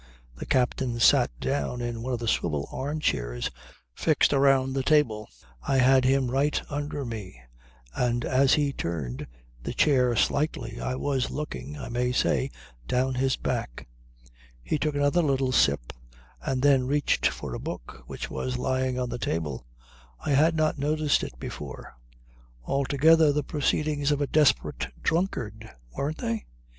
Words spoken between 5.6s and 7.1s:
I had him right under